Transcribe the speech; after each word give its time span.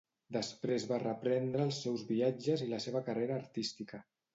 Després 0.37 0.87
va 0.93 0.99
reprendre 1.03 1.63
els 1.67 1.83
seus 1.87 2.03
viatges 2.11 2.67
i 2.67 2.73
la 2.77 2.85
seva 2.91 3.07
carrera 3.13 3.41
artística. 3.41 4.07